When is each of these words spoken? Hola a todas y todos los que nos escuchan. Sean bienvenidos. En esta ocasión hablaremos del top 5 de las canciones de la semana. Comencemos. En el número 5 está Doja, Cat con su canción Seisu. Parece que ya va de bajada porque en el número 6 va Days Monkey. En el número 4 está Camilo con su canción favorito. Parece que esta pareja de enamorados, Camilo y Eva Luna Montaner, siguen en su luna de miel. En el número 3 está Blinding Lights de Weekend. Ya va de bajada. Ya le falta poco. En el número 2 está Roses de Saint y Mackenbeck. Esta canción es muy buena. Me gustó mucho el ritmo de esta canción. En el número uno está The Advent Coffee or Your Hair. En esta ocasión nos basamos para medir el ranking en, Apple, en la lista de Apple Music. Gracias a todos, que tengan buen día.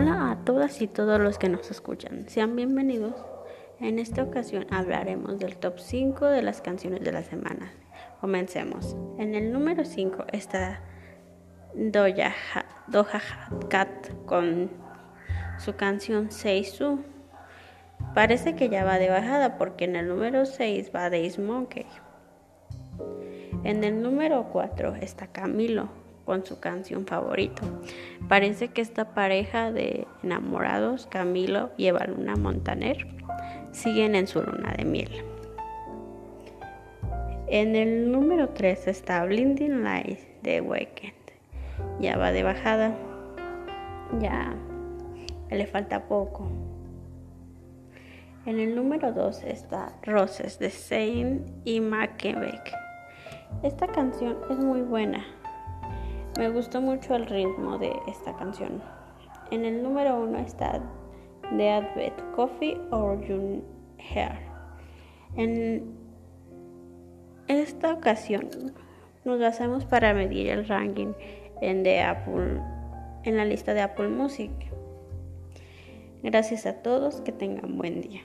Hola 0.00 0.30
a 0.30 0.44
todas 0.46 0.80
y 0.80 0.86
todos 0.86 1.20
los 1.20 1.36
que 1.36 1.50
nos 1.50 1.70
escuchan. 1.70 2.26
Sean 2.26 2.56
bienvenidos. 2.56 3.12
En 3.80 3.98
esta 3.98 4.22
ocasión 4.22 4.66
hablaremos 4.70 5.38
del 5.38 5.58
top 5.58 5.78
5 5.78 6.24
de 6.24 6.40
las 6.40 6.62
canciones 6.62 7.04
de 7.04 7.12
la 7.12 7.22
semana. 7.22 7.70
Comencemos. 8.18 8.96
En 9.18 9.34
el 9.34 9.52
número 9.52 9.84
5 9.84 10.24
está 10.32 10.80
Doja, 11.74 13.24
Cat 13.68 14.08
con 14.24 14.70
su 15.58 15.76
canción 15.76 16.30
Seisu. 16.30 17.04
Parece 18.14 18.56
que 18.56 18.70
ya 18.70 18.84
va 18.84 18.98
de 18.98 19.10
bajada 19.10 19.58
porque 19.58 19.84
en 19.84 19.96
el 19.96 20.08
número 20.08 20.46
6 20.46 20.92
va 20.96 21.10
Days 21.10 21.38
Monkey. 21.38 21.84
En 23.64 23.84
el 23.84 24.00
número 24.00 24.48
4 24.50 24.94
está 24.94 25.26
Camilo 25.26 25.90
con 26.30 26.46
su 26.46 26.60
canción 26.60 27.06
favorito. 27.06 27.60
Parece 28.28 28.68
que 28.68 28.82
esta 28.82 29.14
pareja 29.14 29.72
de 29.72 30.06
enamorados, 30.22 31.08
Camilo 31.08 31.72
y 31.76 31.86
Eva 31.88 32.06
Luna 32.06 32.36
Montaner, 32.36 33.04
siguen 33.72 34.14
en 34.14 34.28
su 34.28 34.40
luna 34.40 34.72
de 34.78 34.84
miel. 34.84 35.10
En 37.48 37.74
el 37.74 38.12
número 38.12 38.50
3 38.50 38.86
está 38.86 39.24
Blinding 39.24 39.82
Lights 39.82 40.24
de 40.44 40.60
Weekend. 40.60 41.14
Ya 41.98 42.16
va 42.16 42.30
de 42.30 42.44
bajada. 42.44 42.94
Ya 44.20 44.54
le 45.50 45.66
falta 45.66 46.06
poco. 46.06 46.48
En 48.46 48.60
el 48.60 48.76
número 48.76 49.10
2 49.10 49.42
está 49.42 49.98
Roses 50.04 50.60
de 50.60 50.70
Saint 50.70 51.50
y 51.64 51.80
Mackenbeck. 51.80 52.72
Esta 53.64 53.88
canción 53.88 54.36
es 54.48 54.58
muy 54.58 54.82
buena. 54.82 55.39
Me 56.38 56.48
gustó 56.48 56.80
mucho 56.80 57.14
el 57.14 57.26
ritmo 57.26 57.78
de 57.78 57.92
esta 58.06 58.34
canción. 58.36 58.82
En 59.50 59.64
el 59.64 59.82
número 59.82 60.20
uno 60.20 60.38
está 60.38 60.80
The 61.56 61.70
Advent 61.70 62.20
Coffee 62.34 62.80
or 62.90 63.20
Your 63.26 63.62
Hair. 63.98 64.38
En 65.36 65.96
esta 67.48 67.92
ocasión 67.92 68.48
nos 69.24 69.40
basamos 69.40 69.84
para 69.84 70.14
medir 70.14 70.48
el 70.48 70.66
ranking 70.66 71.12
en, 71.60 71.86
Apple, 72.00 72.60
en 73.24 73.36
la 73.36 73.44
lista 73.44 73.74
de 73.74 73.82
Apple 73.82 74.08
Music. 74.08 74.50
Gracias 76.22 76.66
a 76.66 76.82
todos, 76.82 77.20
que 77.20 77.32
tengan 77.32 77.76
buen 77.76 78.00
día. 78.00 78.22